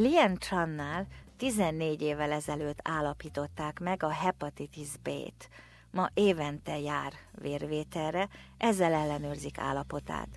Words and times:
Lien 0.00 0.38
Trannál 0.38 1.06
14 1.36 2.02
évvel 2.02 2.32
ezelőtt 2.32 2.78
állapították 2.82 3.80
meg 3.80 4.02
a 4.02 4.10
hepatitis 4.10 4.88
B-t. 5.02 5.48
Ma 5.90 6.10
évente 6.14 6.78
jár 6.78 7.12
vérvételre, 7.40 8.28
ezzel 8.58 8.92
ellenőrzik 8.92 9.58
állapotát. 9.58 10.28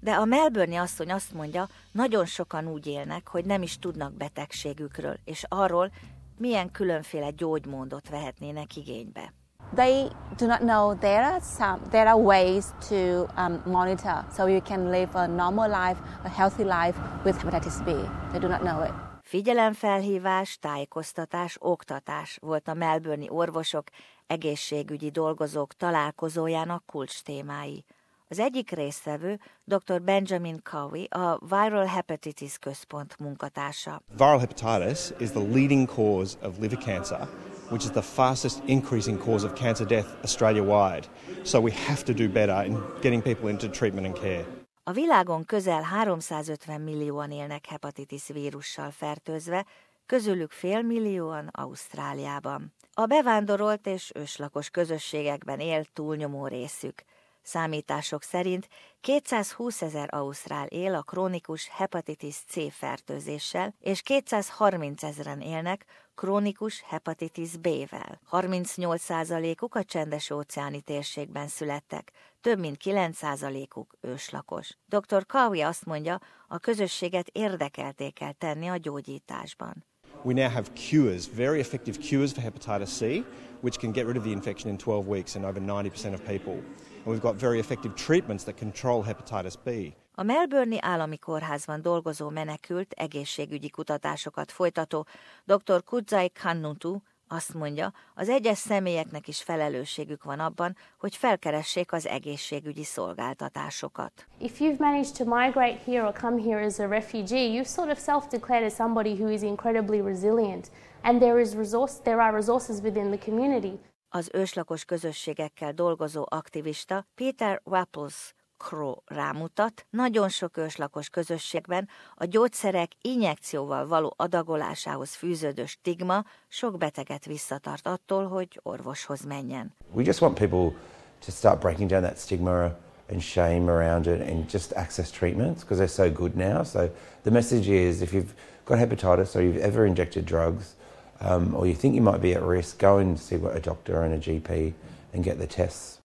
De 0.00 0.12
a 0.12 0.24
Melbourne 0.24 0.80
asszony 0.80 1.12
azt 1.12 1.32
mondja, 1.32 1.68
nagyon 1.92 2.26
sokan 2.26 2.66
úgy 2.66 2.86
élnek, 2.86 3.28
hogy 3.28 3.44
nem 3.44 3.62
is 3.62 3.78
tudnak 3.78 4.12
betegségükről, 4.12 5.18
és 5.24 5.44
arról, 5.48 5.92
milyen 6.36 6.70
különféle 6.70 7.30
gyógymódot 7.30 8.08
vehetnének 8.08 8.76
igénybe. 8.76 9.32
They 9.72 10.10
do 10.36 10.46
not 10.46 10.60
know 10.60 10.94
there 10.94 11.22
are 11.22 11.40
some 11.40 11.80
there 11.90 12.08
are 12.08 12.18
ways 12.18 12.72
to 12.88 13.28
um, 13.36 13.62
monitor 13.64 14.24
so 14.32 14.48
you 14.48 14.60
can 14.60 14.90
live 14.90 15.14
a 15.14 15.26
normal 15.26 15.68
life, 15.68 15.98
a 16.24 16.28
healthy 16.28 16.64
life 16.64 16.96
with 17.24 17.38
hepatitis 17.38 17.84
B. 17.84 17.92
They 18.32 18.40
do 18.40 18.48
not 18.48 18.62
know 18.62 18.82
it. 18.82 18.92
Figyelemfelhívás, 19.22 20.58
tájékoztatás, 20.60 21.56
oktatás 21.60 22.38
volt 22.40 22.68
a 22.68 22.74
melbourne 22.74 23.26
orvosok, 23.28 23.84
egészségügyi 24.26 25.10
dolgozók 25.10 25.72
találkozójának 25.72 26.82
kulcs 26.86 27.22
témái. 27.22 27.84
Az 28.28 28.38
egyik 28.38 28.70
résztvevő 28.70 29.38
dr. 29.64 30.02
Benjamin 30.02 30.62
Cowie, 30.62 31.06
a 31.08 31.38
Viral 31.48 31.84
Hepatitis 31.84 32.58
Központ 32.58 33.18
munkatársa. 33.18 34.02
Viral 34.16 34.38
hepatitis 34.38 35.10
is 35.18 35.30
the 35.30 35.40
leading 35.40 35.88
cause 35.88 36.36
of 36.42 36.58
liver 36.58 36.78
cancer, 36.78 37.28
which 37.70 37.84
is 37.84 37.90
the 37.90 38.02
fastest 38.02 38.62
increasing 38.66 39.18
cause 39.18 39.46
of 39.46 39.54
cancer 39.54 39.86
death 39.86 40.06
Australia-wide. 40.22 41.06
So 41.42 41.60
we 41.60 41.70
have 41.70 42.04
to 42.04 42.12
do 42.12 42.28
better 42.28 42.64
in 42.64 42.78
getting 43.00 43.22
people 43.22 43.50
into 43.50 43.68
treatment 43.68 44.06
and 44.06 44.18
care. 44.18 44.44
A 44.84 44.92
világon 44.92 45.44
közel 45.44 45.82
350 45.82 46.80
millióan 46.80 47.30
élnek 47.30 47.66
hepatitis 47.66 48.28
vírussal 48.28 48.90
fertőzve, 48.90 49.66
közülük 50.06 50.50
fél 50.50 50.82
millióan 50.82 51.48
Ausztráliában. 51.52 52.72
A 52.94 53.06
bevándorolt 53.06 53.86
és 53.86 54.10
őslakos 54.14 54.70
közösségekben 54.70 55.60
él 55.60 55.84
túlnyomó 55.92 56.46
részük. 56.46 57.04
Számítások 57.42 58.22
szerint 58.22 58.68
220 59.00 59.82
ezer 59.82 60.08
ausztrál 60.14 60.66
él 60.66 60.94
a 60.94 61.02
krónikus 61.02 61.68
hepatitis 61.68 62.36
C 62.46 62.72
fertőzéssel, 62.72 63.74
és 63.78 64.02
230 64.02 65.02
ezeren 65.02 65.40
élnek 65.40 65.84
krónikus 66.14 66.82
hepatitis 66.86 67.56
B-vel. 67.56 68.20
38%-uk 68.30 69.74
a 69.74 69.84
csendes 69.84 70.30
óceáni 70.30 70.80
térségben 70.80 71.48
születtek, 71.48 72.12
több 72.40 72.58
mint 72.58 72.76
9%-uk 72.84 73.96
őslakos. 74.00 74.76
Dr. 74.86 75.26
Kawi 75.26 75.60
azt 75.60 75.84
mondja, 75.84 76.18
a 76.48 76.58
közösséget 76.58 77.28
érdekelté 77.28 78.10
kell 78.10 78.32
tenni 78.32 78.68
a 78.68 78.76
gyógyításban. 78.76 79.89
We 80.22 80.34
now 80.34 80.50
have 80.50 80.74
cures, 80.74 81.26
very 81.26 81.60
effective 81.60 81.98
cures 81.98 82.32
for 82.32 82.42
hepatitis 82.42 82.88
C, 82.88 83.24
which 83.62 83.78
can 83.78 83.92
get 83.92 84.06
rid 84.06 84.16
of 84.16 84.24
the 84.24 84.32
infection 84.32 84.68
in 84.68 84.76
12 84.76 85.06
weeks 85.06 85.36
in 85.36 85.44
over 85.44 85.60
90% 85.60 86.12
of 86.12 86.26
people. 86.26 86.52
And 86.52 87.06
we've 87.06 87.22
got 87.22 87.36
very 87.36 87.58
effective 87.58 87.94
treatments 87.94 88.44
that 88.44 88.56
control 88.58 89.02
hepatitis 89.02 89.56
B. 89.64 89.94
A 90.14 90.22
Melbourne 90.22 90.78
állami 90.80 91.18
kórházban 91.18 91.82
dolgozó 91.82 92.28
menekült 92.28 92.92
egészségügyi 92.92 93.70
kutatásokat 93.70 94.52
folytató 94.52 95.06
dr. 95.44 95.84
Kudzai 95.84 96.30
Kannutu 96.30 97.02
azt 97.32 97.54
mondja, 97.54 97.92
az 98.14 98.28
egyes 98.28 98.58
személyeknek 98.58 99.28
is 99.28 99.42
felelősségük 99.42 100.24
van 100.24 100.40
abban, 100.40 100.76
hogy 100.98 101.16
felkeressék 101.16 101.92
az 101.92 102.06
egészségügyi 102.06 102.84
szolgáltatásokat. 102.84 104.26
If 104.38 104.58
you've 104.58 104.78
managed 104.78 105.16
to 105.16 105.24
migrate 105.24 105.78
here 105.84 106.06
or 106.06 106.12
come 106.12 106.42
here 106.42 106.64
as 106.64 106.78
a 106.78 106.86
refugee, 106.88 107.60
you've 107.60 107.74
sort 107.74 107.90
of 107.90 107.98
self-declared 107.98 108.64
as 108.64 108.74
somebody 108.74 109.10
who 109.10 109.28
is 109.28 109.42
incredibly 109.42 110.00
resilient, 110.00 110.70
and 111.02 111.20
there 111.20 111.40
is 111.40 111.54
resource, 111.54 111.94
there 112.02 112.20
are 112.20 112.32
resources 112.32 112.80
within 112.80 113.10
the 113.10 113.18
community. 113.24 113.78
Az 114.08 114.30
őslakos 114.32 114.84
közösségekkel 114.84 115.72
dolgozó 115.72 116.26
aktivista 116.28 117.06
Peter 117.14 117.60
Wapples 117.64 118.34
Crow 118.68 118.94
rámutat, 119.06 119.86
nagyon 119.90 120.28
sok 120.28 120.56
őslakos 120.56 121.08
közösségben 121.08 121.88
a 122.14 122.24
gyógyszerek 122.24 122.90
injekcióval 123.02 123.86
való 123.86 124.14
adagolásához 124.16 125.14
fűződő 125.14 125.66
stigma 125.66 126.24
sok 126.48 126.78
beteget 126.78 127.24
visszatart 127.24 127.86
attól, 127.86 128.28
hogy 128.28 128.60
orvoshoz 128.62 129.24
menjen. 129.24 129.74
We 129.92 130.02
just 130.02 130.20
want 130.20 130.38
people 130.38 130.78
to 131.24 131.30
start 131.30 131.60
breaking 131.60 131.90
down 131.90 132.02
that 132.02 132.18
stigma 132.18 132.76
and 133.10 133.20
shame 133.22 133.72
around 133.72 134.06
it 134.06 134.20
and 134.20 134.50
just 134.52 134.72
access 134.72 135.10
treatments 135.10 135.62
because 135.62 135.78
they're 135.78 136.08
so 136.08 136.22
good 136.22 136.36
now. 136.36 136.62
So 136.64 136.90
the 137.22 137.30
message 137.30 137.68
is 137.68 138.00
if 138.00 138.12
you've 138.12 138.34
got 138.64 138.78
hepatitis 138.78 139.34
or 139.36 139.42
you've 139.42 139.62
ever 139.62 139.86
injected 139.86 140.24
drugs 140.24 140.74
um, 141.20 141.54
or 141.54 141.66
you 141.66 141.74
think 141.74 141.94
you 141.94 142.02
might 142.02 142.20
be 142.20 142.34
at 142.34 142.42
risk, 142.42 142.78
go 142.78 142.98
and 142.98 143.18
see 143.18 143.36
a 143.36 143.60
doctor 143.60 144.02
and 144.02 144.14
a 144.14 144.18
GP 144.18 144.72
and 145.12 145.24
get 145.24 145.38
the 145.38 145.46
tests. 145.46 145.98